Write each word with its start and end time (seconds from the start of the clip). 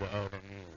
العالمين. 0.00 0.68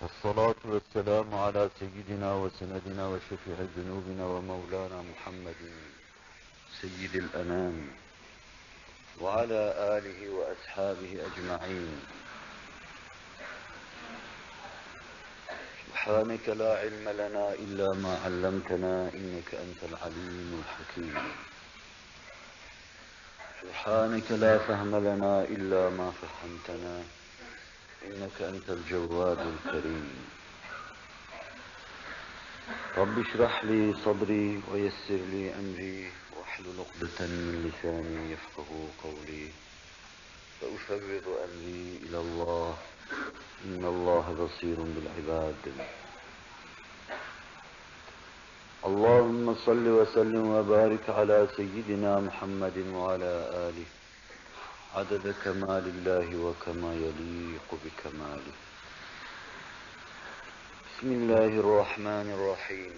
والصلاة 0.00 0.60
والسلام 0.64 1.34
على 1.34 1.70
سيدنا 1.80 2.34
وسندنا 2.34 3.06
وشفيع 3.08 3.56
ذنوبنا 3.76 4.24
ومولانا 4.26 5.02
محمد 5.10 5.60
سيد 6.80 7.14
الأنام 7.14 7.76
وعلى 9.20 9.62
آله 9.96 10.18
وأصحابه 10.30 11.10
أجمعين. 11.28 12.00
سبحانك 15.86 16.48
لا 16.48 16.78
علم 16.78 17.08
لنا 17.08 17.52
إلا 17.52 17.88
ما 17.94 18.18
علمتنا 18.24 19.10
إنك 19.14 19.54
أنت 19.54 19.80
العليم 19.90 20.62
الحكيم. 20.62 21.16
سبحانك 23.62 24.28
لا 24.30 24.58
فهم 24.58 24.96
لنا 24.96 25.44
إلا 25.44 25.90
ما 25.90 26.12
فهمتنا 26.20 27.17
إنك 28.06 28.42
أنت 28.42 28.70
الجواد 28.70 29.38
الكريم. 29.38 30.10
رب 32.96 33.18
اشرح 33.18 33.64
لي 33.64 33.94
صدري 34.04 34.60
ويسر 34.72 35.20
لي 35.32 35.54
أمري 35.54 36.10
واحلل 36.36 36.78
عقدة 36.78 37.26
من 37.26 37.72
لساني 37.72 38.32
يفقه 38.32 38.88
قولي. 39.02 39.48
فأفوض 40.60 41.26
أمري 41.44 42.00
إلى 42.02 42.18
الله. 42.18 42.76
إن 43.64 43.84
الله 43.84 44.26
بصير 44.44 44.76
بالعباد. 44.80 45.64
اللهم 48.86 49.54
صل 49.66 49.88
وسلم 49.88 50.46
وبارك 50.46 51.10
على 51.10 51.48
سيدنا 51.56 52.20
محمد 52.20 52.78
وعلى 52.78 53.32
آله. 53.68 53.97
عدد 54.94 55.34
كمال 55.44 55.84
الله 55.86 56.36
وكما 56.36 56.94
يليق 56.94 57.68
بكماله. 57.84 58.56
بسم 60.88 61.12
الله 61.12 61.46
الرحمن 61.46 62.32
الرحيم. 62.36 62.92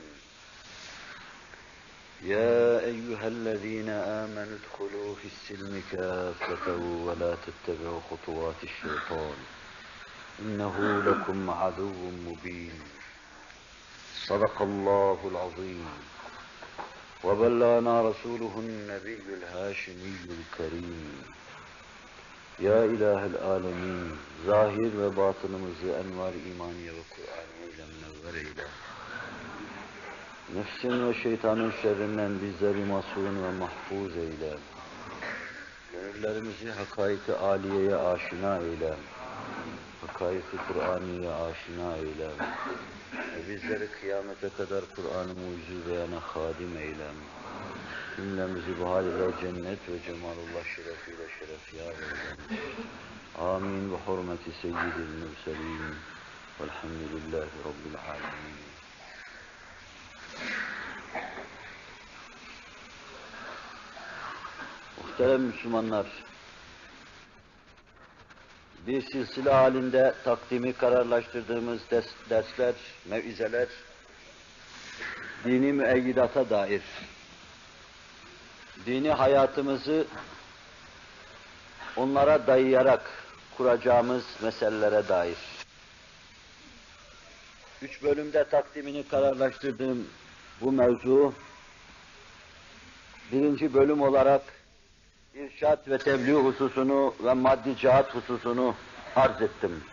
يا 2.22 2.80
أيها 2.80 3.28
الذين 3.28 3.88
آمنوا 3.88 4.56
ادخلوا 4.60 5.14
في 5.14 5.28
السلم 5.34 5.82
كافة 5.92 6.76
ولا 6.76 7.36
تتبعوا 7.46 8.00
خطوات 8.10 8.60
الشيطان. 8.62 9.38
إنه 10.38 11.02
لكم 11.06 11.50
عدو 11.50 11.92
مبين. 12.26 12.80
صدق 14.26 14.62
الله 14.62 15.18
العظيم. 15.24 15.88
وبلغنا 17.24 18.02
رسوله 18.10 18.54
النبي 18.58 19.18
الهاشمي 19.34 20.16
الكريم. 20.30 21.22
Ya 22.62 22.84
İlahi 22.84 23.38
Alemin, 23.38 24.12
zahir 24.46 24.98
ve 24.98 25.16
batınımızı 25.16 25.86
envar 25.86 26.32
imaniye 26.54 26.92
ve 26.92 27.02
Kur'an 27.10 27.68
ile 27.68 27.84
münevver 27.92 28.38
eyle. 28.38 28.62
Nefsin 30.54 31.08
ve 31.08 31.14
şeytanın 31.14 31.72
şerrinden 31.82 32.32
bizleri 32.42 32.84
masum 32.84 33.42
ve 33.44 33.50
mahfuz 33.58 34.16
eyle. 34.16 34.56
Gönüllerimizi 35.92 36.70
hakaiki 36.70 37.34
aliyeye 37.34 37.96
aşina 37.96 38.56
eyle. 38.58 38.94
Hakaiki 40.06 40.56
Kur'aniye 40.68 41.30
aşina 41.30 41.96
eyle. 41.96 42.30
Ve 43.14 43.54
bizleri 43.54 43.88
kıyamete 44.00 44.48
kadar 44.48 44.84
Kur'an-ı 44.96 45.34
mucizu 45.34 45.90
beyana 45.90 46.20
hadim 46.20 46.76
eyle. 46.76 47.08
Cümlemizi 48.16 48.80
bu 48.80 48.90
haliyle 48.90 49.30
cennet 49.40 49.88
ve 49.88 50.02
cemalullah 50.06 50.64
şerefiyle 50.76 51.26
şerefyar 51.38 51.92
eyle. 51.92 52.60
Amin 53.38 53.92
ve 53.92 53.96
hurmeti 53.96 54.52
seyyidil 54.62 55.10
mürselin. 55.20 55.94
Velhamdülillahi 56.60 57.50
Rabbil 57.64 57.96
alemin. 58.08 58.70
Muhterem 65.02 65.42
Müslümanlar, 65.42 66.06
bir 68.86 69.02
silsile 69.02 69.50
halinde 69.50 70.14
takdimi 70.24 70.72
kararlaştırdığımız 70.72 71.80
dersler, 72.30 72.74
mevizeler, 73.06 73.68
dini 75.44 75.72
müeyyidata 75.72 76.50
dair, 76.50 76.82
dini 78.86 79.10
hayatımızı 79.10 80.06
onlara 81.96 82.46
dayayarak 82.46 83.10
kuracağımız 83.56 84.24
meselelere 84.42 85.08
dair. 85.08 85.36
Üç 87.82 88.02
bölümde 88.02 88.44
takdimini 88.44 89.08
kararlaştırdığım 89.08 90.08
bu 90.60 90.72
mevzu, 90.72 91.34
birinci 93.32 93.74
bölüm 93.74 94.02
olarak 94.02 94.42
irşat 95.34 95.88
ve 95.88 95.98
tebliğ 95.98 96.32
hususunu 96.32 97.14
ve 97.24 97.32
maddi 97.32 97.76
cihat 97.76 98.14
hususunu 98.14 98.74
arz 99.16 99.42
ettim. 99.42 99.84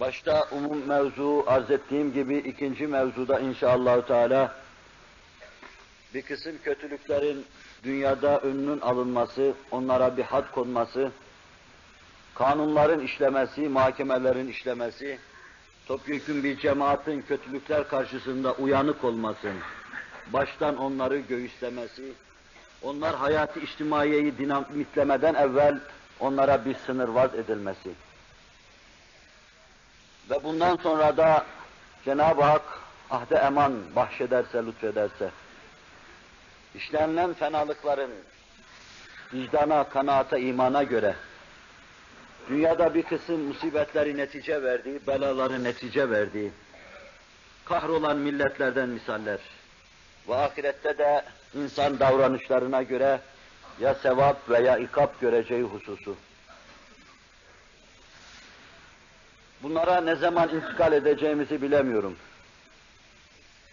Başta 0.00 0.48
umum 0.50 0.86
mevzu 0.86 1.44
arz 1.46 1.70
ettiğim 1.70 2.12
gibi 2.12 2.36
ikinci 2.36 2.86
mevzuda 2.86 3.40
inşallah 3.40 4.06
Teala 4.06 4.54
bir 6.14 6.22
kısım 6.22 6.52
kötülüklerin 6.64 7.44
dünyada 7.84 8.40
önünün 8.40 8.80
alınması, 8.80 9.54
onlara 9.70 10.16
bir 10.16 10.22
had 10.22 10.50
konması, 10.50 11.10
kanunların 12.34 13.00
işlemesi, 13.00 13.68
mahkemelerin 13.68 14.48
işlemesi, 14.48 15.18
topyekun 15.86 16.44
bir 16.44 16.58
cemaatin 16.58 17.22
kötülükler 17.22 17.88
karşısında 17.88 18.52
uyanık 18.52 19.04
olması, 19.04 19.52
baştan 20.32 20.76
onları 20.76 21.18
göğüslemesi, 21.18 22.12
onlar 22.84 23.16
hayatı 23.16 23.60
içtimaiyeyi 23.60 24.38
dinamitlemeden 24.38 25.34
evvel 25.34 25.78
onlara 26.20 26.64
bir 26.64 26.74
sınır 26.74 27.08
vaz 27.08 27.34
edilmesi. 27.34 27.90
Ve 30.30 30.44
bundan 30.44 30.76
sonra 30.76 31.16
da 31.16 31.46
Cenab-ı 32.04 32.42
Hak 32.42 32.62
ahde 33.10 33.36
eman 33.36 33.72
bahşederse, 33.96 34.66
lütfederse, 34.66 35.30
işlenilen 36.74 37.32
fenalıkların 37.32 38.10
vicdana, 39.34 39.84
kanaata, 39.88 40.38
imana 40.38 40.82
göre 40.82 41.14
dünyada 42.48 42.94
bir 42.94 43.02
kısım 43.02 43.40
musibetleri 43.40 44.16
netice 44.16 44.62
verdiği, 44.62 45.06
belaları 45.06 45.64
netice 45.64 46.10
verdiği, 46.10 46.52
kahrolan 47.64 48.16
milletlerden 48.16 48.88
misaller 48.88 49.38
ve 50.28 50.34
ahirette 50.34 50.98
de 50.98 51.24
insan 51.54 52.00
davranışlarına 52.00 52.82
göre 52.82 53.20
ya 53.80 53.94
sevap 53.94 54.50
veya 54.50 54.78
ikap 54.78 55.20
göreceği 55.20 55.62
hususu. 55.62 56.16
Bunlara 59.62 60.00
ne 60.00 60.16
zaman 60.16 60.48
intikal 60.48 60.92
edeceğimizi 60.92 61.62
bilemiyorum. 61.62 62.16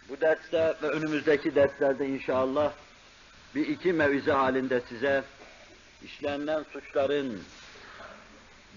Bu 0.09 0.21
derste 0.21 0.75
ve 0.83 0.87
önümüzdeki 0.87 1.55
derslerde 1.55 2.07
inşallah 2.07 2.71
bir 3.55 3.67
iki 3.67 3.93
mevize 3.93 4.31
halinde 4.31 4.81
size 4.89 5.23
işlenen 6.03 6.63
suçların 6.73 7.43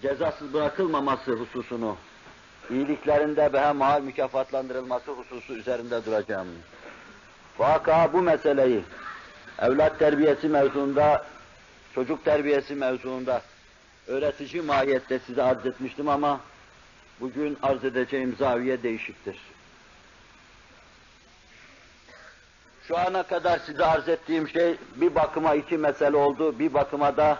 cezasız 0.03 0.53
bırakılmaması 0.53 1.33
hususunu, 1.33 1.97
iyiliklerinde 2.71 3.53
behemhal 3.53 4.03
mükafatlandırılması 4.03 5.11
hususu 5.11 5.55
üzerinde 5.55 6.05
duracağım. 6.05 6.49
Vaka 7.59 8.13
bu 8.13 8.23
meseleyi 8.23 8.83
evlat 9.59 9.99
terbiyesi 9.99 10.49
mevzuunda, 10.49 11.27
çocuk 11.95 12.25
terbiyesi 12.25 12.75
mevzuunda 12.75 13.43
öğretici 14.07 14.63
mahiyette 14.63 15.19
size 15.19 15.43
arz 15.43 15.67
etmiştim 15.67 16.09
ama 16.09 16.41
bugün 17.21 17.59
arz 17.63 17.85
edeceğim 17.85 18.37
zaviye 18.39 18.83
değişiktir. 18.83 19.37
Şu 22.89 22.99
ana 22.99 23.23
kadar 23.23 23.59
size 23.59 23.85
arz 23.85 24.09
ettiğim 24.09 24.49
şey 24.49 24.77
bir 24.97 25.15
bakıma 25.15 25.55
iki 25.55 25.79
mesele 25.79 26.17
oldu, 26.17 26.59
bir 26.59 26.75
bakıma 26.75 27.17
da 27.17 27.39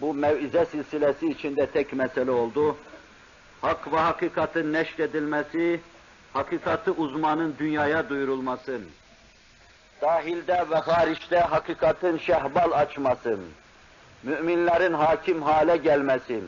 bu 0.00 0.14
mevize 0.14 0.64
silsilesi 0.64 1.26
içinde 1.26 1.66
tek 1.66 1.92
mesele 1.92 2.30
oldu. 2.30 2.76
Hak 3.60 3.92
ve 3.92 3.96
hakikatin 3.96 4.72
neşredilmesi, 4.72 5.80
hakikati 6.32 6.90
uzmanın 6.90 7.54
dünyaya 7.58 8.08
duyurulması, 8.08 8.80
dahilde 10.02 10.64
ve 10.70 10.76
hariçte 10.76 11.38
hakikatin 11.38 12.18
şehbal 12.18 12.72
açmasın, 12.72 13.40
müminlerin 14.22 14.92
hakim 14.92 15.42
hale 15.42 15.76
gelmesi, 15.76 16.40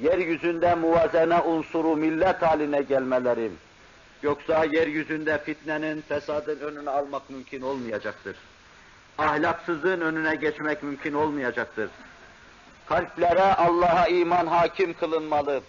yeryüzünde 0.00 0.74
muvazene 0.74 1.40
unsuru 1.40 1.96
millet 1.96 2.42
haline 2.42 2.82
gelmeleri, 2.82 3.50
yoksa 4.22 4.64
yeryüzünde 4.64 5.38
fitnenin, 5.38 6.00
fesadın 6.00 6.60
önünü 6.60 6.90
almak 6.90 7.30
mümkün 7.30 7.62
olmayacaktır. 7.62 8.36
Ahlaksızlığın 9.18 10.00
önüne 10.00 10.34
geçmek 10.34 10.82
mümkün 10.82 11.12
olmayacaktır. 11.12 11.90
Kalplere 12.86 13.42
Allah'a 13.42 14.06
iman 14.06 14.46
hakim 14.46 14.94
kılınmalı. 14.94 15.60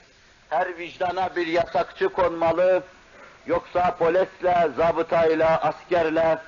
Her 0.50 0.78
vicdana 0.78 1.36
bir 1.36 1.48
yasakçı 1.48 2.10
konmalı. 2.10 2.84
Yoksa 3.48 3.96
polisle, 3.96 4.70
zabıtayla, 4.78 5.58
askerle 5.58 6.40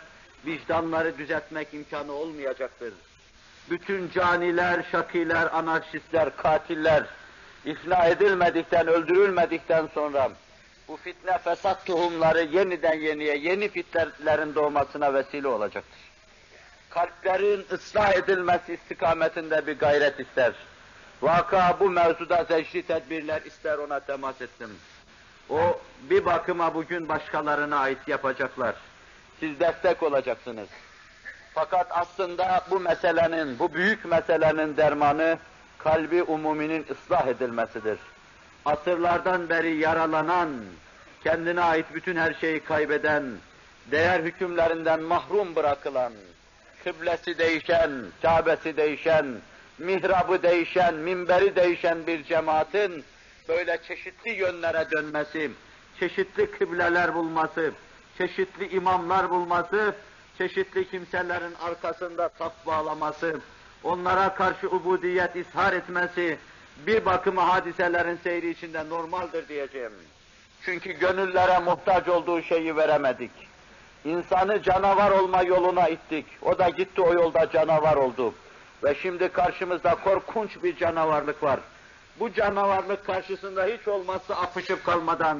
vicdanları 0.45 1.17
düzeltmek 1.17 1.73
imkanı 1.73 2.11
olmayacaktır. 2.11 2.93
Bütün 3.69 4.09
caniler, 4.09 4.85
şakiler, 4.91 5.57
anarşistler, 5.57 6.37
katiller 6.37 7.03
ifna 7.65 8.05
edilmedikten, 8.05 8.87
öldürülmedikten 8.87 9.89
sonra 9.93 10.31
bu 10.87 10.97
fitne 10.97 11.37
fesat 11.37 11.85
tohumları 11.85 12.43
yeniden 12.43 12.99
yeniye, 12.99 13.37
yeni 13.37 13.69
fitnelerin 13.69 14.55
doğmasına 14.55 15.13
vesile 15.13 15.47
olacaktır. 15.47 15.99
Kalplerin 16.89 17.65
ıslah 17.71 18.13
edilmesi 18.13 18.73
istikametinde 18.73 19.67
bir 19.67 19.79
gayret 19.79 20.19
ister. 20.19 20.53
Vaka 21.21 21.77
bu 21.79 21.89
mevzuda 21.89 22.43
zecri 22.43 22.81
tedbirler 22.81 23.41
ister 23.41 23.77
ona 23.77 23.99
temas 23.99 24.41
ettim. 24.41 24.69
O 25.49 25.79
bir 26.09 26.25
bakıma 26.25 26.73
bugün 26.73 27.09
başkalarına 27.09 27.77
ait 27.77 28.07
yapacaklar. 28.07 28.75
Siz 29.39 29.59
destek 29.59 30.03
olacaksınız. 30.03 30.67
Fakat 31.53 31.87
aslında 31.89 32.65
bu 32.71 32.79
meselenin, 32.79 33.59
bu 33.59 33.73
büyük 33.73 34.05
meselenin 34.05 34.77
dermanı 34.77 35.37
kalbi 35.77 36.23
umuminin 36.23 36.85
ıslah 36.91 37.27
edilmesidir. 37.27 37.99
Asırlardan 38.65 39.49
beri 39.49 39.75
yaralanan, 39.75 40.49
kendine 41.23 41.61
ait 41.61 41.85
bütün 41.93 42.15
her 42.15 42.33
şeyi 42.33 42.59
kaybeden, 42.59 43.23
değer 43.91 44.19
hükümlerinden 44.19 45.01
mahrum 45.01 45.55
bırakılan, 45.55 46.13
kıblesi 46.83 47.37
değişen, 47.37 47.91
Kabe'si 48.21 48.77
değişen, 48.77 49.25
mihrabı 49.77 50.43
değişen, 50.43 50.93
minberi 50.93 51.55
değişen 51.55 52.07
bir 52.07 52.23
cemaatin 52.23 53.03
böyle 53.47 53.79
çeşitli 53.87 54.31
yönlere 54.31 54.87
dönmesi, 54.91 55.51
çeşitli 55.99 56.51
kıbleler 56.51 57.15
bulması, 57.15 57.71
çeşitli 58.17 58.69
imamlar 58.69 59.29
bulması, 59.29 59.95
çeşitli 60.37 60.89
kimselerin 60.89 61.55
arkasında 61.65 62.29
saf 62.37 62.65
bağlaması, 62.65 63.39
onlara 63.83 64.35
karşı 64.35 64.67
ubudiyet 64.67 65.35
ishar 65.35 65.73
etmesi, 65.73 66.37
bir 66.87 67.05
bakıma 67.05 67.53
hadiselerin 67.53 68.19
seyri 68.23 68.49
içinde 68.49 68.89
normaldir 68.89 69.47
diyeceğim. 69.47 69.91
Çünkü 70.61 70.91
gönüllere 70.91 71.59
muhtaç 71.59 72.07
olduğu 72.07 72.41
şeyi 72.41 72.75
veremedik. 72.75 73.31
İnsanı 74.05 74.61
canavar 74.63 75.11
olma 75.11 75.43
yoluna 75.43 75.87
ittik. 75.87 76.25
O 76.41 76.57
da 76.59 76.69
gitti 76.69 77.01
o 77.01 77.13
yolda 77.13 77.49
canavar 77.51 77.95
oldu. 77.95 78.33
Ve 78.83 78.95
şimdi 78.95 79.29
karşımızda 79.29 79.95
korkunç 79.95 80.63
bir 80.63 80.77
canavarlık 80.77 81.43
var. 81.43 81.59
Bu 82.19 82.33
canavarlık 82.33 83.05
karşısında 83.05 83.65
hiç 83.65 83.87
olmazsa 83.87 84.35
apışıp 84.35 84.85
kalmadan, 84.85 85.37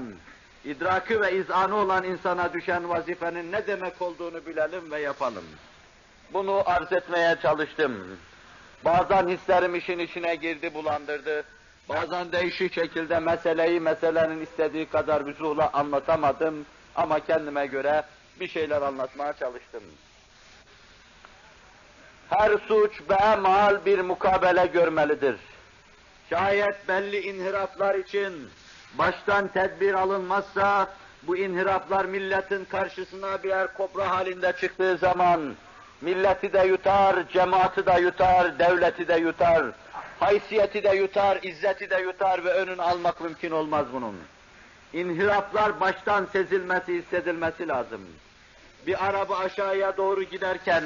idraki 0.66 1.22
ve 1.22 1.38
izanı 1.38 1.76
olan 1.76 2.04
insana 2.04 2.54
düşen 2.54 2.90
vazifenin 2.90 3.52
ne 3.52 3.68
demek 3.68 4.02
olduğunu 4.02 4.46
bilelim 4.46 4.92
ve 4.92 5.00
yapalım. 5.00 5.46
Bunu 6.34 6.64
arz 6.66 6.94
etmeye 6.94 7.36
çalıştım. 7.42 8.18
Bazen 8.86 9.28
hislerim 9.28 9.76
işin 9.76 10.00
içine 10.00 10.36
girdi, 10.36 10.74
bulandırdı. 10.74 11.44
Bazen 11.90 12.32
değişik 12.32 12.74
şekilde 12.74 13.20
meseleyi 13.20 13.80
meselenin 13.80 14.42
istediği 14.42 14.86
kadar 14.86 15.26
vüzuhla 15.26 15.70
anlatamadım. 15.74 16.66
Ama 16.96 17.20
kendime 17.20 17.66
göre 17.66 18.04
bir 18.40 18.48
şeyler 18.48 18.82
anlatmaya 18.82 19.34
çalıştım. 19.34 19.84
Her 22.30 22.52
suç 22.68 23.02
bemal 23.10 23.86
bir 23.86 24.00
mukabele 24.00 24.66
görmelidir. 24.66 25.36
Şayet 26.30 26.88
belli 26.88 27.20
inhiraflar 27.20 27.96
için 27.96 28.50
baştan 28.98 29.48
tedbir 29.48 29.94
alınmazsa, 29.94 30.88
bu 31.24 31.38
inhiraflar 31.38 32.06
milletin 32.06 32.66
karşısına 32.66 33.44
birer 33.44 33.74
kobra 33.74 34.10
halinde 34.10 34.54
çıktığı 34.62 34.98
zaman, 34.98 35.56
milleti 36.02 36.54
de 36.54 36.68
yutar, 36.68 37.30
cemaati 37.34 37.86
de 37.86 38.02
yutar, 38.02 38.60
devleti 38.60 39.08
de 39.08 39.16
yutar, 39.16 39.66
haysiyeti 40.20 40.84
de 40.84 40.96
yutar, 40.96 41.40
izzeti 41.44 41.90
de 41.90 42.02
yutar 42.02 42.46
ve 42.46 42.54
önünü 42.54 42.82
almak 42.82 43.22
mümkün 43.22 43.52
olmaz 43.52 43.86
bunun. 43.94 44.16
İnhiraflar 44.94 45.80
baştan 45.80 46.28
sezilmesi, 46.34 46.94
hissedilmesi 46.94 47.68
lazım. 47.68 48.02
Bir 48.88 49.06
araba 49.06 49.38
aşağıya 49.38 49.98
doğru 49.98 50.24
giderken, 50.24 50.84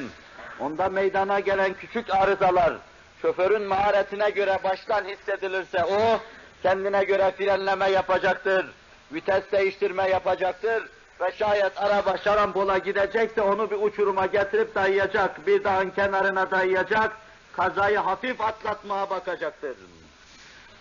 onda 0.59 0.89
meydana 0.89 1.39
gelen 1.39 1.73
küçük 1.73 2.15
arızalar, 2.15 2.73
şoförün 3.21 3.63
maharetine 3.63 4.29
göre 4.29 4.59
baştan 4.63 5.05
hissedilirse 5.05 5.83
o, 5.83 6.19
kendine 6.63 7.03
göre 7.03 7.31
frenleme 7.37 7.89
yapacaktır, 7.89 8.65
vites 9.11 9.43
değiştirme 9.51 10.09
yapacaktır 10.09 10.83
ve 11.21 11.31
şayet 11.31 11.83
araba 11.83 12.17
şarambola 12.17 12.77
gidecekse 12.77 13.41
onu 13.41 13.71
bir 13.71 13.77
uçuruma 13.81 14.25
getirip 14.25 14.75
dayayacak, 14.75 15.47
bir 15.47 15.63
dağın 15.63 15.89
kenarına 15.89 16.51
dayayacak, 16.51 17.11
kazayı 17.53 17.97
hafif 17.97 18.41
atlatmaya 18.41 19.09
bakacaktır. 19.09 19.75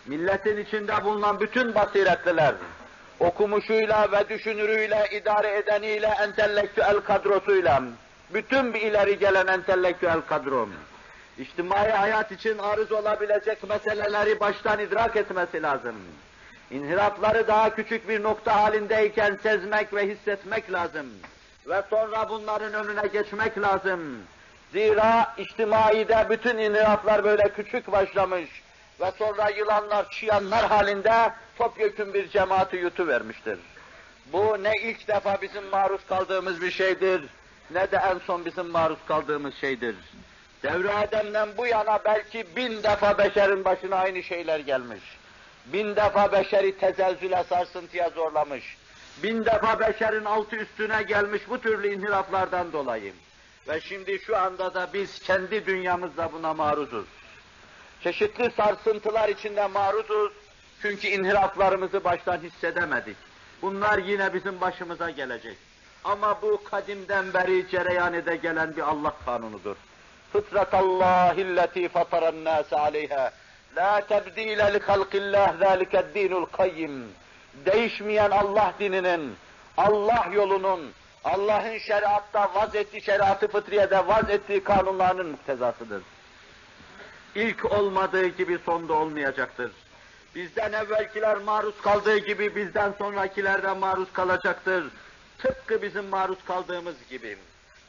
Milletin 0.06 0.56
içinde 0.56 1.04
bulunan 1.04 1.40
bütün 1.40 1.74
basiretliler, 1.74 2.54
okumuşuyla 3.20 4.12
ve 4.12 4.28
düşünürüyle, 4.28 5.08
idare 5.12 5.56
edeniyle, 5.56 6.06
entelektüel 6.06 7.00
kadrosuyla, 7.00 7.82
bütün 8.34 8.74
bir 8.74 8.80
ileri 8.80 9.18
gelen 9.18 9.46
entelektüel 9.46 10.20
kadrom, 10.20 10.70
içtimai 11.38 11.90
hayat 11.90 12.32
için 12.32 12.58
arız 12.58 12.92
olabilecek 12.92 13.68
meseleleri 13.68 14.40
baştan 14.40 14.78
idrak 14.78 15.16
etmesi 15.16 15.62
lazım. 15.62 15.96
İnhirafları 16.70 17.48
daha 17.48 17.74
küçük 17.74 18.08
bir 18.08 18.22
nokta 18.22 18.62
halindeyken 18.62 19.38
sezmek 19.42 19.94
ve 19.94 20.08
hissetmek 20.08 20.72
lazım. 20.72 21.06
Ve 21.66 21.82
sonra 21.90 22.28
bunların 22.28 22.74
önüne 22.74 23.06
geçmek 23.06 23.58
lazım. 23.58 24.00
Zira 24.72 25.34
içtimaide 25.38 26.26
bütün 26.30 26.58
inhiraflar 26.58 27.24
böyle 27.24 27.48
küçük 27.48 27.92
başlamış 27.92 28.48
ve 29.00 29.12
sonra 29.18 29.48
yılanlar, 29.48 30.10
çıyanlar 30.10 30.66
halinde 30.66 31.32
topyekun 31.58 32.14
bir 32.14 32.28
cemaati 32.28 32.76
yutuvermiştir. 32.76 33.58
Bu 34.32 34.62
ne 34.62 34.72
ilk 34.82 35.08
defa 35.08 35.42
bizim 35.42 35.64
maruz 35.64 36.00
kaldığımız 36.08 36.62
bir 36.62 36.70
şeydir, 36.70 37.22
ne 37.70 37.90
de 37.90 37.96
en 37.96 38.18
son 38.18 38.44
bizim 38.44 38.66
maruz 38.66 38.98
kaldığımız 39.08 39.54
şeydir. 39.54 39.96
Devre 40.62 40.94
Adem'den 40.94 41.48
bu 41.56 41.66
yana 41.66 41.98
belki 42.04 42.46
bin 42.56 42.82
defa 42.82 43.18
beşerin 43.18 43.64
başına 43.64 43.96
aynı 43.96 44.22
şeyler 44.22 44.58
gelmiş. 44.58 45.02
Bin 45.66 45.96
defa 45.96 46.32
beşeri 46.32 46.78
tezelzüle 46.78 47.44
sarsıntıya 47.44 48.10
zorlamış. 48.10 48.76
Bin 49.22 49.44
defa 49.44 49.80
beşerin 49.80 50.24
altı 50.24 50.56
üstüne 50.56 51.02
gelmiş 51.02 51.42
bu 51.48 51.60
türlü 51.60 51.94
inhiraflardan 51.94 52.72
dolayı. 52.72 53.12
Ve 53.68 53.80
şimdi 53.80 54.18
şu 54.18 54.36
anda 54.36 54.74
da 54.74 54.88
biz 54.94 55.18
kendi 55.18 55.66
dünyamızda 55.66 56.32
buna 56.32 56.54
maruzuz. 56.54 57.06
Çeşitli 58.02 58.50
sarsıntılar 58.50 59.28
içinde 59.28 59.66
maruzuz. 59.66 60.32
Çünkü 60.82 61.08
inhiraflarımızı 61.08 62.04
baştan 62.04 62.38
hissedemedik. 62.38 63.16
Bunlar 63.62 63.98
yine 63.98 64.34
bizim 64.34 64.60
başımıza 64.60 65.10
gelecek. 65.10 65.56
Ama 66.04 66.42
bu 66.42 66.64
kadimden 66.64 67.34
beri 67.34 67.70
cereyan 67.70 68.14
ede 68.14 68.36
gelen 68.36 68.76
bir 68.76 68.82
Allah 68.82 69.14
kanunudur. 69.24 69.76
Fıtratallahi 70.32 71.56
lleti 71.56 71.88
fataran 71.88 72.44
nâse 72.44 72.76
aleyha. 72.76 73.32
La 73.76 74.00
tebdîle 74.00 74.72
li 74.74 74.78
halqillah 74.78 75.58
zâliket 75.58 76.14
dinul 76.14 76.44
kayyim. 76.44 77.08
Değişmeyen 77.66 78.30
Allah 78.30 78.72
dininin, 78.80 79.36
Allah 79.76 80.28
yolunun, 80.32 80.92
Allah'ın 81.24 81.78
şeriatta 81.78 82.54
vaz 82.54 82.74
ettiği, 82.74 83.02
şeriatı 83.02 83.48
fıtriyede 83.48 84.06
vaz 84.06 84.30
ettiği 84.30 84.64
kanunlarının 84.64 85.26
muktezasıdır. 85.26 86.02
İlk 87.34 87.72
olmadığı 87.72 88.26
gibi 88.26 88.58
sonda 88.66 88.92
olmayacaktır. 88.92 89.72
Bizden 90.34 90.72
evvelkiler 90.72 91.36
maruz 91.36 91.80
kaldığı 91.82 92.18
gibi 92.18 92.56
bizden 92.56 92.92
sonrakiler 92.98 93.62
de 93.62 93.72
maruz 93.72 94.12
kalacaktır. 94.12 94.84
Tıpkı 95.38 95.82
bizim 95.82 96.04
maruz 96.04 96.38
kaldığımız 96.46 96.94
gibi. 97.10 97.38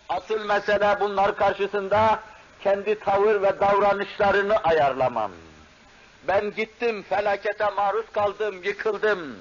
Asıl 0.10 0.46
mesele 0.46 0.98
bunlar 1.00 1.36
karşısında 1.36 2.20
kendi 2.64 3.00
tavır 3.00 3.42
ve 3.42 3.60
davranışlarını 3.60 4.58
ayarlamam. 4.58 5.32
Ben 6.28 6.54
gittim, 6.56 7.06
felakete 7.10 7.70
maruz 7.70 8.06
kaldım, 8.14 8.64
yıkıldım. 8.64 9.36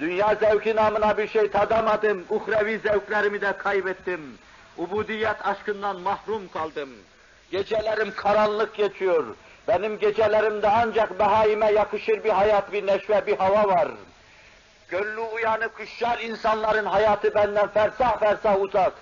Dünya 0.00 0.34
zevki 0.34 0.76
namına 0.76 1.18
bir 1.18 1.28
şey 1.28 1.50
tadamadım, 1.50 2.24
uhrevi 2.30 2.78
zevklerimi 2.78 3.40
de 3.40 3.52
kaybettim. 3.52 4.38
Ubudiyet 4.78 5.46
aşkından 5.46 6.00
mahrum 6.00 6.48
kaldım. 6.48 6.90
Gecelerim 7.50 8.12
karanlık 8.16 8.74
geçiyor. 8.74 9.24
Benim 9.68 9.98
gecelerimde 9.98 10.68
ancak 10.68 11.18
behaime 11.18 11.72
yakışır 11.72 12.24
bir 12.24 12.30
hayat, 12.30 12.72
bir 12.72 12.86
neşve, 12.86 13.26
bir 13.26 13.36
hava 13.36 13.68
var. 13.68 13.88
Gönlü 14.88 15.20
uyanık, 15.20 15.78
hüşyar 15.78 16.18
insanların 16.18 16.86
hayatı 16.86 17.34
benden 17.34 17.66
fersah 17.66 18.20
fersah 18.20 18.60
uzak. 18.60 18.92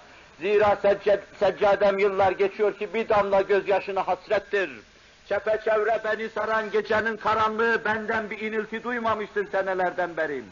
Zira 0.41 0.77
seccad, 0.83 1.21
seccadem 1.39 1.99
yıllar 1.99 2.33
geçiyor 2.33 2.79
ki 2.79 2.95
bir 2.95 3.09
damla 3.09 3.41
gözyaşına 3.41 4.07
hasrettir. 4.09 4.71
çepeçevre 5.29 6.01
beni 6.05 6.29
saran 6.29 6.71
gecenin 6.71 7.17
karanlığı 7.17 7.85
benden 7.85 8.31
bir 8.31 8.41
inilti 8.41 8.85
duymamıştır 8.85 9.51
senelerden 9.51 10.17
beri. 10.17 10.43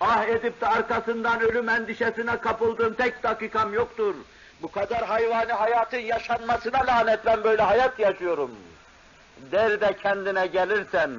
Ah 0.00 0.24
edip 0.24 0.60
de 0.60 0.66
arkasından 0.66 1.40
ölüm 1.40 1.68
endişesine 1.68 2.36
kapıldığım 2.36 2.94
tek 2.94 3.22
dakikam 3.22 3.74
yoktur. 3.74 4.14
Bu 4.62 4.70
kadar 4.70 5.04
hayvani 5.04 5.52
hayatın 5.52 5.98
yaşanmasına 5.98 6.86
lanet 6.86 7.26
ben 7.26 7.44
böyle 7.44 7.62
hayat 7.62 7.98
yaşıyorum. 7.98 8.50
Der 9.52 9.80
de 9.80 9.96
kendine 10.02 10.46
gelirsen, 10.46 11.10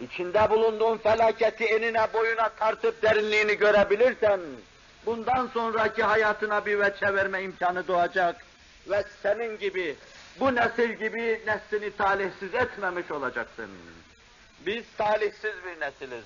içinde 0.00 0.50
bulunduğun 0.50 0.96
felaketi 0.96 1.64
enine 1.64 2.06
boyuna 2.14 2.48
tartıp 2.48 3.02
derinliğini 3.02 3.54
görebilirsen, 3.54 4.40
bundan 5.06 5.46
sonraki 5.46 6.02
hayatına 6.02 6.66
bir 6.66 6.80
veçe 6.80 7.14
verme 7.14 7.42
imkanı 7.42 7.88
doğacak 7.88 8.36
ve 8.90 9.04
senin 9.22 9.58
gibi, 9.58 9.96
bu 10.40 10.54
nesil 10.54 10.92
gibi 10.92 11.40
neslini 11.46 11.96
talihsiz 11.96 12.54
etmemiş 12.54 13.10
olacaksın. 13.10 13.70
Biz 14.66 14.84
talihsiz 14.98 15.54
bir 15.66 15.80
nesiliz. 15.80 16.24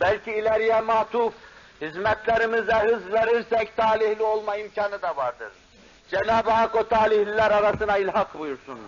Belki 0.00 0.32
ileriye 0.32 0.80
matuf, 0.80 1.34
hizmetlerimize 1.80 2.74
hız 2.74 3.12
verirsek 3.12 3.76
talihli 3.76 4.22
olma 4.22 4.56
imkanı 4.56 5.02
da 5.02 5.16
vardır. 5.16 5.52
Cenab-ı 6.10 6.50
Hak 6.50 6.74
o 6.74 6.88
talihliler 6.88 7.50
arasına 7.50 7.98
ilhak 7.98 8.38
buyursun. 8.38 8.78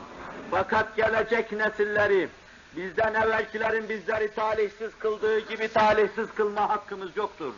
Fakat 0.51 0.97
gelecek 0.97 1.53
nesilleri, 1.53 2.29
bizden 2.77 3.15
evvelkilerin 3.15 3.89
bizleri 3.89 4.35
talihsiz 4.35 4.91
kıldığı 4.99 5.39
gibi 5.39 5.69
talihsiz 5.69 6.35
kılma 6.35 6.69
hakkımız 6.69 7.17
yoktur. 7.17 7.55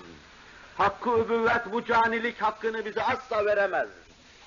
Hakkı 0.78 1.10
übüvvet 1.10 1.72
bu 1.72 1.84
canilik 1.84 2.42
hakkını 2.42 2.84
bize 2.84 3.02
asla 3.02 3.46
veremez. 3.46 3.88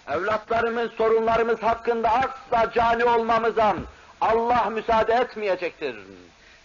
Evlatlarımız, 0.07 0.91
sorunlarımız 0.91 1.63
hakkında 1.63 2.09
asla 2.09 2.71
cani 2.71 3.05
olmamıza 3.05 3.75
Allah 4.21 4.69
müsaade 4.69 5.13
etmeyecektir. 5.13 5.95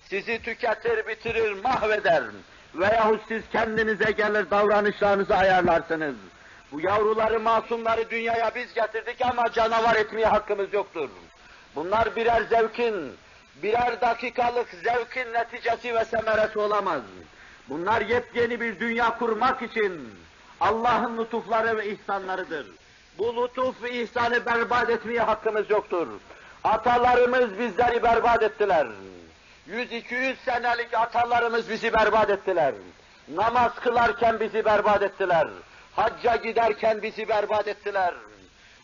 Sizi 0.09 0.43
tüketir, 0.43 1.07
bitirir, 1.07 1.53
mahveder. 1.63 2.23
Veyahut 2.75 3.21
siz 3.29 3.43
kendinize 3.53 4.11
gelir 4.11 4.51
davranışlarınızı 4.51 5.37
ayarlarsınız. 5.37 6.15
Bu 6.73 6.81
yavruları, 6.81 7.41
masumları 7.41 8.11
dünyaya 8.11 8.51
biz 8.55 8.75
getirdik 8.75 9.17
ama 9.23 9.53
canavar 9.53 9.97
etmeye 9.97 10.27
hakkımız 10.27 10.73
yoktur. 10.73 11.09
Bunlar 11.77 12.17
birer 12.17 12.43
zevkin, 12.43 13.13
birer 13.63 14.01
dakikalık 14.01 14.69
zevkin 14.85 15.33
neticesi 15.33 15.95
ve 15.95 16.05
semeresi 16.05 16.59
olamaz. 16.59 17.03
Bunlar 17.69 18.01
yepyeni 18.01 18.61
bir 18.61 18.81
dünya 18.81 19.19
kurmak 19.19 19.63
için 19.63 20.15
Allah'ın 20.61 21.19
lütufları 21.19 21.77
ve 21.77 21.91
ihsanlarıdır. 21.91 22.67
Bu 23.19 23.43
lütuf 23.43 23.83
ve 23.83 23.91
ihsanı 23.91 24.47
berbat 24.47 24.91
etmeye 24.91 25.21
hakkımız 25.21 25.71
yoktur. 25.71 26.09
Atalarımız 26.65 27.59
bizleri 27.59 28.03
berbat 28.03 28.43
ettiler. 28.43 28.87
100-200 29.71 30.35
senelik 30.45 30.95
atalarımız 30.95 31.71
bizi 31.71 31.93
berbat 31.93 32.31
ettiler. 32.31 32.75
Namaz 33.29 33.73
kılarken 33.75 34.41
bizi 34.41 34.65
berbat 34.65 35.03
ettiler. 35.03 35.49
Hacca 35.97 36.37
giderken 36.37 37.03
bizi 37.03 37.29
berbat 37.29 37.69
ettiler. 37.69 38.15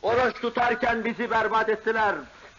Oruç 0.03 0.41
tutarken 0.41 1.05
bizi 1.05 1.31
berbat 1.31 1.69
ettiler. 1.69 2.15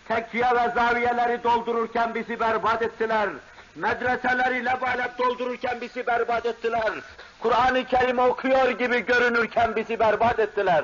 Tekkiye 0.07 0.45
ve 0.55 0.71
zaviyeleri 0.75 1.43
doldururken 1.43 2.15
bizi 2.15 2.39
berbat 2.39 2.81
ettiler. 2.81 3.29
Medreseleri 3.75 4.65
lebalep 4.65 5.17
doldururken 5.17 5.81
bizi 5.81 6.07
berbat 6.07 6.45
ettiler. 6.45 6.93
Kur'an-ı 7.39 7.85
Kerim 7.85 8.19
okuyor 8.19 8.69
gibi 8.69 9.05
görünürken 9.05 9.75
bizi 9.75 9.99
berbat 9.99 10.39
ettiler. 10.39 10.83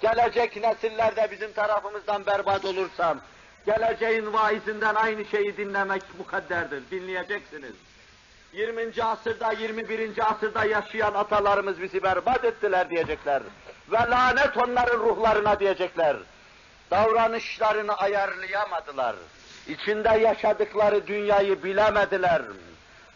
Gelecek 0.00 0.56
nesiller 0.56 1.16
de 1.16 1.28
bizim 1.30 1.52
tarafımızdan 1.52 2.26
berbat 2.26 2.64
olursam, 2.64 3.20
geleceğin 3.66 4.32
vaizinden 4.32 4.94
aynı 4.94 5.24
şeyi 5.24 5.56
dinlemek 5.56 6.02
mukadderdir, 6.18 6.82
dinleyeceksiniz. 6.90 7.72
20. 8.52 9.02
asırda, 9.02 9.52
21. 9.52 10.30
asırda 10.30 10.64
yaşayan 10.64 11.14
atalarımız 11.14 11.82
bizi 11.82 12.02
berbat 12.02 12.44
ettiler 12.44 12.90
diyecekler. 12.90 13.42
Ve 13.92 14.10
lanet 14.10 14.56
onların 14.56 14.98
ruhlarına 14.98 15.60
diyecekler. 15.60 16.16
Davranışlarını 16.90 17.94
ayarlayamadılar. 17.94 19.16
İçinde 19.68 20.08
yaşadıkları 20.08 21.06
dünyayı 21.06 21.62
bilemediler. 21.62 22.42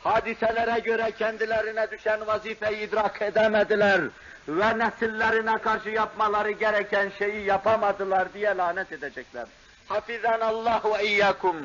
Hadiselere 0.03 0.81
göre 0.81 1.11
kendilerine 1.19 1.91
düşen 1.91 2.27
vazifeyi 2.27 2.89
idrak 2.89 3.23
edemediler. 3.23 4.01
Ve 4.49 4.79
nesillerine 4.79 5.59
karşı 5.59 5.89
yapmaları 5.89 6.51
gereken 6.51 7.13
şeyi 7.19 7.45
yapamadılar 7.45 8.33
diye 8.35 8.57
lanet 8.57 8.93
edecekler. 8.93 9.47
Hafizan 9.89 10.41
Allah 10.41 10.83
ve 10.85 11.07
iyyakum. 11.07 11.57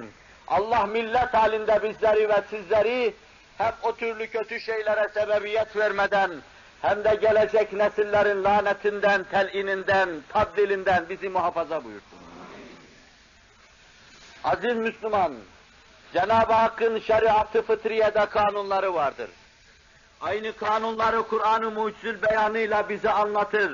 Allah 0.48 0.86
millet 0.86 1.34
halinde 1.34 1.84
bizleri 1.84 2.30
ve 2.30 2.42
sizleri 2.50 3.14
hem 3.58 3.74
o 3.84 3.96
türlü 3.96 4.28
kötü 4.28 4.60
şeylere 4.60 5.10
sebebiyet 5.14 5.76
vermeden 5.76 6.32
hem 6.82 7.04
de 7.04 7.16
gelecek 7.16 7.74
nesillerin 7.74 8.44
lanetinden, 8.44 9.24
telininden, 9.24 10.10
tabdilinden 10.34 11.06
bizi 11.10 11.30
muhafaza 11.30 11.84
buyursun. 11.84 12.25
Aziz 14.46 14.76
Müslüman, 14.76 15.34
Cenab-ı 16.14 16.54
Hakk'ın 16.54 17.00
şeriatı 17.00 17.62
fıtriyede 17.62 18.26
kanunları 18.26 18.94
vardır. 18.94 19.30
Aynı 20.22 20.54
kanunları 20.56 21.24
Kur'an-ı 21.24 21.72
Mucizül 21.72 22.22
beyanıyla 22.22 22.90
bize 22.90 23.12
anlatır. 23.12 23.74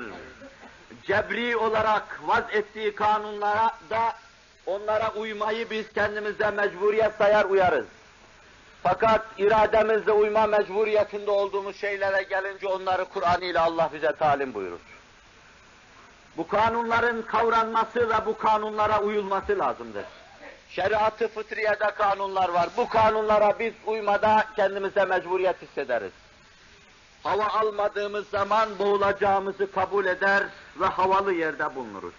Cebri 1.02 1.56
olarak 1.56 2.20
vaz 2.26 2.44
ettiği 2.52 2.94
kanunlara 2.94 3.70
da 3.90 4.12
onlara 4.66 5.12
uymayı 5.12 5.70
biz 5.70 5.92
kendimize 5.92 6.50
mecburiyet 6.50 7.14
sayar 7.14 7.44
uyarız. 7.44 7.86
Fakat 8.82 9.26
irademizle 9.38 10.12
uyma 10.12 10.46
mecburiyetinde 10.46 11.30
olduğumuz 11.30 11.76
şeylere 11.76 12.22
gelince 12.22 12.68
onları 12.68 13.04
Kur'an 13.04 13.40
ile 13.40 13.60
Allah 13.60 13.90
bize 13.92 14.12
talim 14.12 14.54
buyurur. 14.54 14.80
Bu 16.36 16.48
kanunların 16.48 17.22
kavranması 17.22 18.10
ve 18.10 18.26
bu 18.26 18.38
kanunlara 18.38 19.00
uyulması 19.00 19.58
lazımdır. 19.58 20.04
Şeriatı 20.74 21.28
fıtriyede 21.28 21.90
kanunlar 21.94 22.48
var. 22.48 22.68
Bu 22.76 22.88
kanunlara 22.88 23.58
biz 23.58 23.72
uymada 23.86 24.44
kendimize 24.56 25.04
mecburiyet 25.04 25.62
hissederiz. 25.62 26.12
Hava 27.22 27.46
almadığımız 27.46 28.28
zaman 28.28 28.78
boğulacağımızı 28.78 29.72
kabul 29.72 30.06
eder 30.06 30.42
ve 30.80 30.86
havalı 30.86 31.32
yerde 31.32 31.74
bulunuruz. 31.74 32.14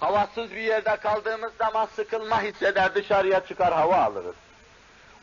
Havasız 0.00 0.50
bir 0.50 0.56
yerde 0.56 0.96
kaldığımız 0.96 1.52
zaman 1.58 1.86
sıkılma 1.96 2.42
hisseder, 2.42 2.94
dışarıya 2.94 3.46
çıkar 3.46 3.72
hava 3.72 3.96
alırız. 3.96 4.34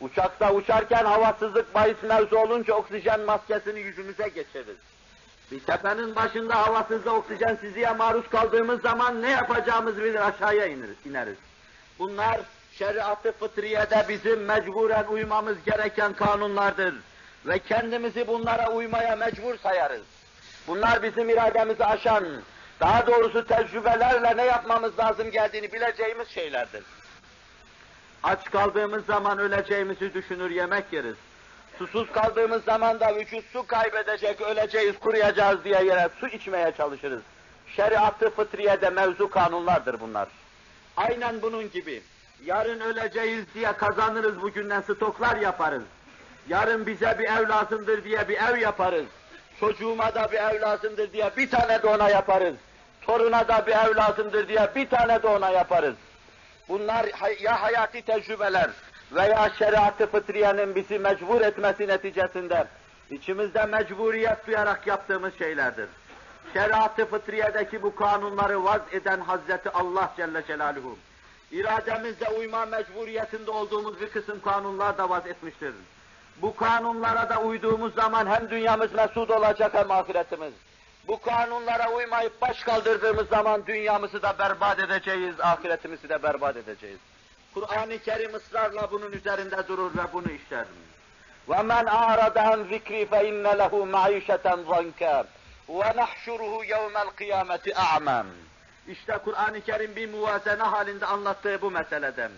Uçakta 0.00 0.52
uçarken 0.52 1.04
havasızlık 1.04 1.74
bahis 1.74 2.02
mevzu 2.02 2.36
olunca 2.36 2.74
oksijen 2.74 3.20
maskesini 3.20 3.80
yüzümüze 3.80 4.28
geçiririz. 4.28 4.76
Bir 5.50 5.60
tepenin 5.60 6.16
başında 6.16 6.66
havasızda 6.66 7.14
oksijensizliğe 7.14 7.92
maruz 7.92 8.28
kaldığımız 8.28 8.80
zaman 8.80 9.22
ne 9.22 9.30
yapacağımızı 9.30 10.02
bilir 10.04 10.28
aşağıya 10.28 10.66
ineriz. 10.66 11.06
ineriz. 11.06 11.36
Bunlar 11.98 12.40
şeriatı 12.72 13.32
fıtriyede 13.32 14.04
bizim 14.08 14.44
mecburen 14.44 15.04
uymamız 15.04 15.56
gereken 15.66 16.12
kanunlardır. 16.12 16.94
Ve 17.46 17.58
kendimizi 17.58 18.26
bunlara 18.26 18.70
uymaya 18.70 19.16
mecbur 19.16 19.58
sayarız. 19.58 20.02
Bunlar 20.66 21.02
bizim 21.02 21.30
irademizi 21.30 21.84
aşan, 21.84 22.24
daha 22.80 23.06
doğrusu 23.06 23.46
tecrübelerle 23.46 24.36
ne 24.36 24.44
yapmamız 24.44 24.98
lazım 24.98 25.30
geldiğini 25.30 25.72
bileceğimiz 25.72 26.28
şeylerdir. 26.28 26.82
Aç 28.22 28.50
kaldığımız 28.50 29.06
zaman 29.06 29.38
öleceğimizi 29.38 30.14
düşünür 30.14 30.50
yemek 30.50 30.92
yeriz. 30.92 31.16
Susuz 31.78 32.12
kaldığımız 32.12 32.64
zaman 32.64 33.00
da 33.00 33.16
vücut 33.16 33.44
su 33.52 33.66
kaybedecek, 33.66 34.40
öleceğiz, 34.40 34.98
kuruyacağız 34.98 35.64
diye 35.64 35.84
yere 35.84 36.08
su 36.20 36.28
içmeye 36.28 36.72
çalışırız. 36.76 37.22
Şeriatı 37.76 38.30
fıtriyede 38.30 38.90
mevzu 38.90 39.30
kanunlardır 39.30 40.00
bunlar. 40.00 40.28
Aynen 40.96 41.42
bunun 41.42 41.70
gibi. 41.70 42.02
Yarın 42.44 42.80
öleceğiz 42.80 43.44
diye 43.54 43.72
kazanırız 43.72 44.42
bugünden 44.42 44.80
stoklar 44.80 45.36
yaparız. 45.36 45.82
Yarın 46.48 46.86
bize 46.86 47.16
bir 47.18 47.24
ev 47.24 47.48
lazımdır 47.48 48.04
diye 48.04 48.28
bir 48.28 48.36
ev 48.36 48.56
yaparız. 48.56 49.06
Çocuğuma 49.60 50.14
da 50.14 50.32
bir 50.32 50.38
ev 50.38 50.60
lazımdır 50.60 51.12
diye 51.12 51.30
bir 51.36 51.50
tane 51.50 51.82
de 51.82 51.86
ona 51.86 52.08
yaparız. 52.10 52.54
Toruna 53.02 53.48
da 53.48 53.66
bir 53.66 53.72
ev 53.72 53.96
lazımdır 53.96 54.48
diye 54.48 54.68
bir 54.76 54.88
tane 54.88 55.22
de 55.22 55.26
ona 55.26 55.50
yaparız. 55.50 55.94
Bunlar 56.68 57.06
ya 57.40 57.62
hayati 57.62 58.02
tecrübeler 58.02 58.70
veya 59.12 59.50
şeriatı 59.58 60.06
fıtriyenin 60.06 60.74
bizi 60.74 60.98
mecbur 60.98 61.40
etmesi 61.40 61.88
neticesinde 61.88 62.64
içimizde 63.10 63.66
mecburiyet 63.66 64.46
duyarak 64.46 64.86
yaptığımız 64.86 65.38
şeylerdir 65.38 65.86
Şeriatı 66.53 67.05
fıtriyedeki 67.05 67.81
bu 67.81 67.95
kanunları 67.95 68.63
vaz 68.63 68.81
eden 68.91 69.19
Hazreti 69.19 69.69
Allah 69.69 70.13
Celle 70.17 70.45
Celaluhu, 70.47 70.97
irademizle 71.51 72.29
uyma 72.29 72.65
mecburiyetinde 72.65 73.51
olduğumuz 73.51 74.01
bir 74.01 74.09
kısım 74.09 74.41
kanunlar 74.41 74.97
da 74.97 75.09
vaz 75.09 75.27
etmiştir. 75.27 75.73
Bu 76.41 76.55
kanunlara 76.55 77.29
da 77.29 77.41
uyduğumuz 77.41 77.93
zaman 77.93 78.27
hem 78.27 78.49
dünyamız 78.49 78.93
mesut 78.93 79.31
olacak 79.31 79.73
hem 79.73 79.91
ahiretimiz. 79.91 80.53
Bu 81.07 81.21
kanunlara 81.21 81.91
uymayıp 81.91 82.41
baş 82.41 82.63
kaldırdığımız 82.63 83.27
zaman 83.27 83.65
dünyamızı 83.67 84.21
da 84.21 84.39
berbat 84.39 84.79
edeceğiz, 84.79 85.39
ahiretimizi 85.39 86.09
de 86.09 86.23
berbat 86.23 86.57
edeceğiz. 86.57 86.99
Kur'an-ı 87.53 87.99
Kerim 87.99 88.35
ısrarla 88.35 88.91
bunun 88.91 89.11
üzerinde 89.11 89.67
durur 89.67 89.91
ve 89.97 90.13
bunu 90.13 90.31
işler. 90.31 90.65
وَمَنْ 91.49 91.85
أَعْرَضَ 91.85 92.35
عَنْ 92.49 92.59
ذِكْرِي 92.73 93.05
فَإِنَّ 93.05 93.45
لَهُ 93.61 93.73
مَعِيشَةً 93.95 94.45
ve 95.68 95.96
nahşuruhu 95.96 96.64
yevmel 96.64 97.08
kıyameti. 97.08 97.74
İşte 98.88 99.18
Kur'an-ı 99.24 99.60
Kerim 99.60 99.96
bir 99.96 100.10
muvazene 100.10 100.62
halinde 100.62 101.06
anlattığı 101.06 101.62
bu 101.62 101.70
meseleden. 101.70 102.30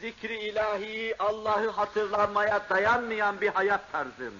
Zikri 0.00 0.38
ilahi 0.38 1.14
Allah'ı 1.18 1.70
hatırlamaya 1.70 2.60
dayanmayan 2.70 3.40
bir 3.40 3.48
hayat 3.48 3.92
tarzım. 3.92 4.34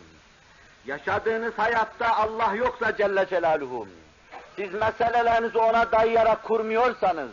Yaşadığınız 0.86 1.54
hayatta 1.56 2.16
Allah 2.16 2.54
yoksa 2.54 2.96
Celle 2.96 3.26
Celaluhu. 3.28 3.88
Siz 4.56 4.74
meselelerinizi 4.74 5.58
ona 5.58 5.92
dayayarak 5.92 6.42
kurmuyorsanız, 6.44 7.30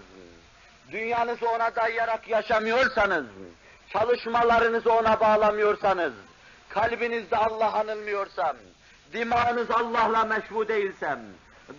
dünyanızı 0.92 1.50
ona 1.50 1.76
dayayarak 1.76 2.28
yaşamıyorsanız, 2.28 3.26
çalışmalarınızı 3.90 4.94
ona 4.94 5.20
bağlamıyorsanız, 5.20 6.14
kalbinizde 6.70 7.38
Allah 7.38 7.74
anılmıyorsa, 7.74 8.56
dimağınız 9.13 9.71
Allah'la 9.71 10.25
meşbu 10.25 10.69
değilsem, 10.69 11.21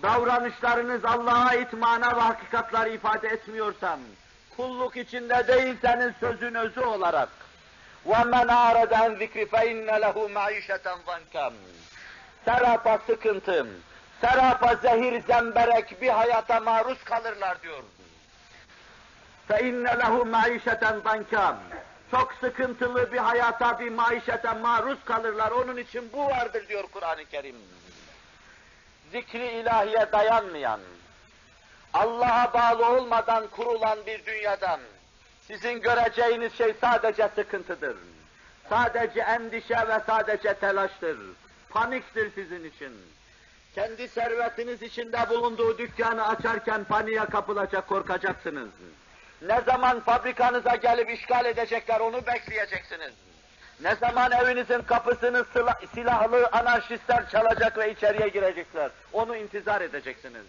davranışlarınız 0.03 1.05
Allah'a 1.05 1.45
ait 1.45 1.73
mana 1.73 2.17
ve 2.17 2.21
hakikatları 2.21 2.89
ifade 2.89 3.27
etmiyorsam, 3.27 3.99
kulluk 4.57 4.97
içinde 4.97 5.47
değilseniz 5.47 6.13
sözün 6.19 6.55
özü 6.55 6.79
olarak, 6.79 7.29
وَمَنْ 8.05 8.47
عَارَدَ 8.47 8.93
عَنْ 8.93 9.11
ذِكْرِ 9.21 9.45
فَاِنَّ 9.53 9.87
لَهُ 10.03 10.15
مَعِيشَةً 10.33 10.85
ضَنْكًا 11.07 11.53
Serapa 12.45 12.99
sıkıntım, 13.07 13.67
serapa 14.21 14.75
zehir 14.75 15.21
zemberek 15.21 16.01
bir 16.01 16.09
hayata 16.09 16.59
maruz 16.59 17.03
kalırlar 17.03 17.61
diyor. 17.61 17.83
فَاِنَّ 19.49 19.87
لَهُ 20.01 20.31
مَعِيشَةً 20.31 21.01
ضَنْكًا 21.01 21.55
çok 22.12 22.34
sıkıntılı 22.40 23.12
bir 23.12 23.18
hayata, 23.18 23.80
bir 23.80 23.88
maişete 23.88 24.52
maruz 24.52 24.98
kalırlar. 25.04 25.50
Onun 25.50 25.76
için 25.76 26.10
bu 26.12 26.26
vardır 26.26 26.68
diyor 26.68 26.84
Kur'an-ı 26.92 27.24
Kerim. 27.24 27.56
Zikri 29.12 29.46
ilahiye 29.46 30.12
dayanmayan, 30.12 30.80
Allah'a 31.94 32.52
bağlı 32.52 32.86
olmadan 32.86 33.46
kurulan 33.46 33.98
bir 34.06 34.26
dünyadan 34.26 34.80
sizin 35.46 35.80
göreceğiniz 35.80 36.52
şey 36.52 36.74
sadece 36.80 37.28
sıkıntıdır. 37.34 37.96
Sadece 38.68 39.20
endişe 39.20 39.88
ve 39.88 40.00
sadece 40.06 40.54
telaştır. 40.54 41.18
Paniktir 41.70 42.32
sizin 42.34 42.64
için. 42.64 42.92
Kendi 43.74 44.08
servetiniz 44.08 44.82
içinde 44.82 45.18
bulunduğu 45.30 45.78
dükkanı 45.78 46.28
açarken 46.28 46.84
paniğe 46.84 47.24
kapılacak, 47.24 47.88
korkacaksınız. 47.88 48.68
Ne 49.46 49.60
zaman 49.66 50.00
fabrikanıza 50.00 50.76
gelip 50.76 51.10
işgal 51.10 51.44
edecekler 51.44 52.00
onu 52.00 52.26
bekleyeceksiniz. 52.26 53.12
Ne 53.80 53.94
zaman 53.94 54.32
evinizin 54.32 54.82
kapısını 54.82 55.44
silahlı 55.94 56.48
anarşistler 56.52 57.30
çalacak 57.30 57.78
ve 57.78 57.92
içeriye 57.92 58.28
girecekler. 58.28 58.90
Onu 59.12 59.36
intizar 59.36 59.80
edeceksiniz. 59.80 60.44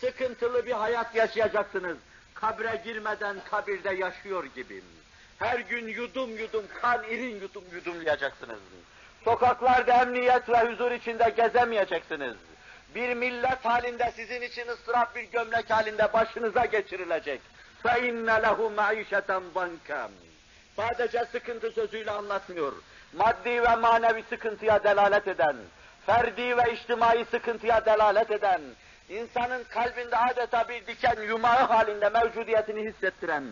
Sıkıntılı 0.00 0.66
bir 0.66 0.72
hayat 0.72 1.14
yaşayacaksınız. 1.14 1.96
Kabre 2.34 2.82
girmeden 2.84 3.36
kabirde 3.50 3.94
yaşıyor 3.94 4.44
gibi. 4.44 4.82
Her 5.38 5.58
gün 5.58 5.88
yudum 5.88 6.38
yudum 6.38 6.64
kan 6.82 7.04
irin 7.04 7.40
yudum 7.40 7.64
yudumlayacaksınız. 7.72 8.58
Sokaklarda 9.24 10.02
emniyet 10.02 10.48
ve 10.48 10.72
huzur 10.72 10.90
içinde 10.90 11.34
gezemeyeceksiniz. 11.36 12.34
Bir 12.94 13.14
millet 13.14 13.64
halinde 13.64 14.12
sizin 14.16 14.42
için 14.42 14.68
ıstırap 14.68 15.16
bir 15.16 15.22
gömlek 15.22 15.70
halinde 15.70 16.12
başınıza 16.12 16.64
geçirilecek. 16.64 17.40
فَاِنَّ 17.85 18.27
لَهُ 18.45 18.57
مَعِيشَةً 18.75 19.41
ضَنْكًا 19.55 20.07
Sadece 20.75 21.25
sıkıntı 21.31 21.71
sözüyle 21.71 22.11
anlatmıyor. 22.11 22.73
Maddi 23.13 23.63
ve 23.63 23.75
manevi 23.75 24.23
sıkıntıya 24.29 24.83
delalet 24.83 25.27
eden, 25.27 25.55
ferdi 26.05 26.57
ve 26.57 26.73
içtimai 26.73 27.25
sıkıntıya 27.31 27.85
delalet 27.85 28.31
eden, 28.31 28.61
insanın 29.09 29.63
kalbinde 29.63 30.17
adeta 30.17 30.69
bir 30.69 30.87
diken 30.87 31.21
yumağı 31.27 31.67
halinde 31.67 32.09
mevcudiyetini 32.09 32.89
hissettiren, 32.89 33.43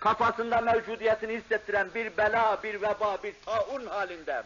kafasında 0.00 0.60
mevcudiyetini 0.60 1.32
hissettiren 1.32 1.94
bir 1.94 2.16
bela, 2.16 2.58
bir 2.62 2.74
veba, 2.74 3.18
bir 3.22 3.34
taun 3.46 3.86
halinde 3.86 4.42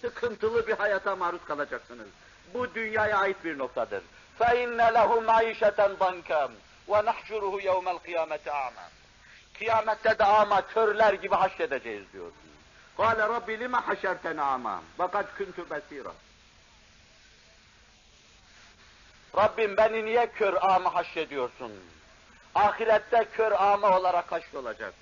sıkıntılı 0.00 0.66
bir 0.66 0.72
hayata 0.72 1.16
maruz 1.16 1.44
kalacaksınız. 1.44 2.06
Bu 2.54 2.74
dünyaya 2.74 3.18
ait 3.18 3.44
bir 3.44 3.58
noktadır. 3.58 4.02
فَاِنَّ 4.40 4.76
لَهُ 4.76 5.24
مَعِيشَةً 5.24 5.96
ضَنْكًا 5.98 6.48
ve 6.89 7.05
nahşuruhu 7.05 7.59
yevmel 7.59 7.97
kıyamete 7.97 8.51
a'ma. 8.51 8.89
Kıyamette 9.57 10.19
de 10.19 10.23
ama 10.23 10.67
körler 10.67 11.13
gibi 11.13 11.35
haşredeceğiz 11.35 12.13
diyor. 12.13 12.31
Kale 12.97 13.21
Rabbi 13.21 13.59
lime 13.59 13.77
haşerten 13.77 14.37
ama. 14.37 14.81
Fakat 14.97 15.37
küntü 15.37 15.69
besira. 15.69 16.11
Rabbim 19.37 19.77
beni 19.77 20.05
niye 20.05 20.31
kör 20.31 20.53
ama 20.61 20.95
haşrediyorsun? 20.95 21.71
Ahirette 22.55 23.25
kör 23.33 23.51
ama 23.51 23.97
olarak 23.97 24.31
haşrolacak. 24.31 24.93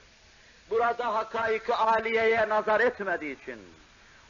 Burada 0.69 1.15
hakaik 1.15 1.69
aliyeye 1.69 2.49
nazar 2.49 2.79
etmediği 2.79 3.41
için, 3.41 3.59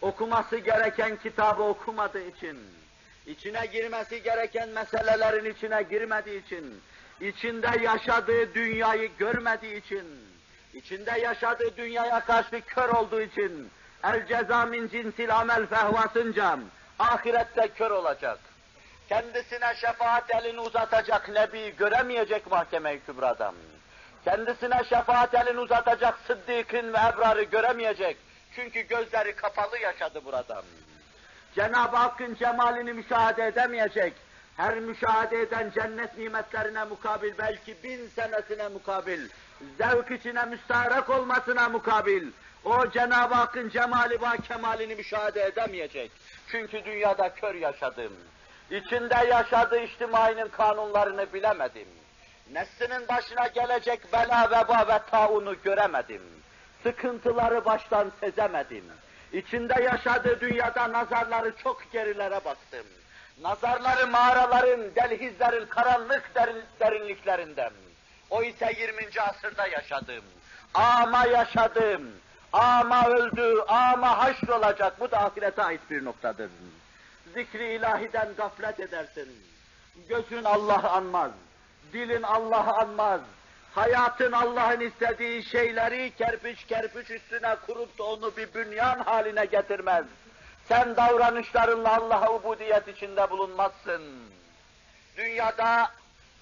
okuması 0.01 0.57
gereken 0.57 1.15
kitabı 1.15 1.63
okumadığı 1.63 2.27
için, 2.27 2.59
içine 3.25 3.65
girmesi 3.65 4.23
gereken 4.23 4.69
meselelerin 4.69 5.53
içine 5.53 5.83
girmediği 5.83 6.45
için, 6.45 6.81
içinde 7.21 7.83
yaşadığı 7.83 8.53
dünyayı 8.53 9.11
görmediği 9.17 9.77
için, 9.77 10.05
içinde 10.73 11.19
yaşadığı 11.19 11.77
dünyaya 11.77 12.19
karşı 12.19 12.61
kör 12.61 12.89
olduğu 12.89 13.21
için, 13.21 13.71
el 14.03 14.27
ceza 14.27 14.65
min 14.65 14.87
cinsil 14.87 15.35
amel 15.35 15.65
fehvasınca 15.65 16.59
ahirette 16.99 17.67
kör 17.67 17.91
olacak. 17.91 18.39
Kendisine 19.09 19.75
şefaat 19.75 20.35
elini 20.35 20.59
uzatacak 20.59 21.29
nebi 21.29 21.75
göremeyecek 21.77 22.51
mahkeme-i 22.51 22.99
kübradan. 23.05 23.55
Kendisine 24.25 24.83
şefaat 24.89 25.33
elini 25.33 25.59
uzatacak 25.59 26.19
sıddıkın 26.27 26.93
ve 26.93 26.97
ebrarı 26.97 27.43
göremeyecek. 27.43 28.17
Çünkü 28.55 28.81
gözleri 28.81 29.35
kapalı 29.35 29.79
yaşadı 29.79 30.25
buradan. 30.25 30.63
Cenab-ı 31.55 31.97
Hakk'ın 31.97 32.35
cemalini 32.35 32.93
müşahede 32.93 33.47
edemeyecek. 33.47 34.13
Her 34.57 34.79
müşahede 34.79 35.41
eden 35.41 35.71
cennet 35.75 36.17
nimetlerine 36.17 36.83
mukabil, 36.83 37.33
belki 37.37 37.83
bin 37.83 38.07
senesine 38.07 38.67
mukabil, 38.67 39.29
zevk 39.77 40.11
içine 40.11 40.45
müstaharak 40.45 41.09
olmasına 41.09 41.69
mukabil, 41.69 42.27
o 42.65 42.89
Cenab-ı 42.91 43.33
Hakk'ın 43.33 43.69
cemali 43.69 44.21
ve 44.21 44.37
kemalini 44.47 44.95
müşahede 44.95 45.43
edemeyecek. 45.43 46.11
Çünkü 46.47 46.85
dünyada 46.85 47.33
kör 47.33 47.55
yaşadım. 47.55 48.13
İçinde 48.71 49.27
yaşadığı 49.29 49.79
içtimainin 49.79 50.47
kanunlarını 50.47 51.33
bilemedim. 51.33 51.87
Neslinin 52.51 53.07
başına 53.07 53.47
gelecek 53.47 54.13
bela, 54.13 54.51
veba 54.51 54.87
ve 54.87 54.99
taunu 55.11 55.55
göremedim. 55.63 56.21
Sıkıntıları 56.83 57.65
baştan 57.65 58.11
sezemedim. 58.19 58.85
İçinde 59.33 59.83
yaşadığı 59.83 60.41
dünyada 60.41 60.91
nazarları 60.91 61.53
çok 61.63 61.91
gerilere 61.91 62.45
baktım. 62.45 62.85
Nazarları 63.41 64.07
mağaraların, 64.07 64.95
delhizlerin 64.95 65.65
karanlık 65.65 66.35
derin, 66.35 66.63
derinliklerinden. 66.79 67.71
O 68.29 68.43
ise 68.43 68.73
20. 68.79 69.21
asırda 69.21 69.67
yaşadım. 69.67 70.23
Ama 70.73 71.25
yaşadım. 71.25 72.11
Ama 72.53 73.07
öldü, 73.07 73.63
ama 73.67 74.17
haşrolacak. 74.17 74.99
Bu 74.99 75.11
da 75.11 75.19
ahirete 75.19 75.63
ait 75.63 75.81
bir 75.89 76.05
noktadır. 76.05 76.49
Zikri 77.33 77.73
ilahiden 77.73 78.29
gaflet 78.37 78.79
edersin. 78.79 79.29
Gözün 80.09 80.43
Allah'ı 80.43 80.89
anmaz. 80.89 81.31
Dilin 81.93 82.23
Allah'ı 82.23 82.71
anmaz. 82.71 83.21
Hayatın 83.75 84.31
Allah'ın 84.31 84.79
istediği 84.79 85.43
şeyleri 85.43 86.11
kerpiç 86.17 86.65
kerpiç 86.65 87.11
üstüne 87.11 87.55
kurup 87.65 87.97
da 87.97 88.03
onu 88.03 88.37
bir 88.37 88.53
bünyan 88.53 88.99
haline 88.99 89.45
getirmez. 89.45 90.05
Sen 90.67 90.95
davranışlarınla 90.95 91.95
Allah'a 91.97 92.33
ubudiyet 92.33 92.87
içinde 92.87 93.29
bulunmazsın. 93.29 94.01
Dünyada 95.17 95.91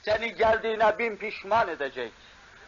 seni 0.01 0.35
geldiğine 0.35 0.99
bin 0.99 1.15
pişman 1.15 1.67
edecek. 1.67 2.11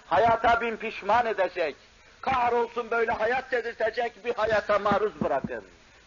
Hayata 0.08 0.62
bin 0.62 0.78
pişman 0.78 1.26
edecek. 1.26 1.76
Kahrolsun 2.22 2.92
böyle 2.92 3.12
hayat 3.12 3.52
dedirtecek 3.52 4.26
bir 4.26 4.36
hayata 4.36 4.80
maruz 4.80 5.22
bırakır. 5.22 5.64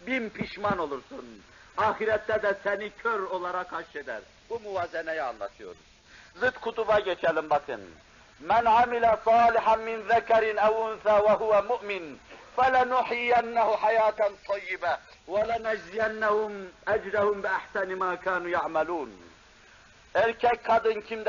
Bin 0.06 0.28
pişman 0.28 0.78
olursun. 0.78 1.42
Ahirette 1.76 2.42
de 2.42 2.54
seni 2.64 2.90
kör 2.90 3.20
olarak 3.20 3.72
haşreder. 3.72 4.20
Bu 4.50 4.60
muvazeneyi 4.60 5.22
anlatıyoruz. 5.22 5.78
Zıt 6.40 6.58
kutuba 6.58 6.98
geçelim 6.98 7.50
bakın. 7.50 7.80
Men 8.40 8.64
amile 8.64 9.16
salihan 9.24 9.80
min 9.80 10.02
zekerin 10.02 10.56
ev 10.56 10.74
unsa 10.74 11.24
ve 11.24 11.32
huve 11.32 11.60
mu'min 11.60 12.20
فَلَنُحْيَنَّهُ 12.58 13.76
حَيَاةً 13.76 14.20
طَيِّبَةً 14.48 14.98
وَلَنَجْزِيَنَّهُمْ 15.28 16.52
اَجْرَهُمْ 16.88 17.42
بِأَحْسَنِ 17.42 17.88
مَا 18.02 18.14
كَانُوا 18.14 18.48
يَعْمَلُونَ. 18.48 19.10
Erkek 20.14 20.64
kadın 20.64 21.00
kimde 21.00 21.24